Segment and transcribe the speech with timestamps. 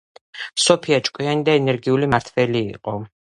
[0.63, 2.97] სოფია ჭკვიანი და ენერგიული მმართველი იყო.